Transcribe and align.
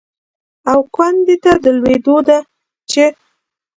او 0.71 0.79
کندې 0.95 1.35
ته 1.43 1.51
د 1.63 1.65
لوېدو 1.77 2.17
ده 2.27 2.39
چې 2.91 3.05